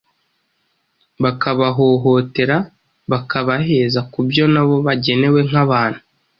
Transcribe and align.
bakabahohotera, 1.23 2.57
bakabaheza 3.11 3.99
ku 4.11 4.19
byo 4.29 4.45
na 4.53 4.61
bo 4.67 4.75
bagenewe 4.87 5.39
nk’abantu. 5.49 6.01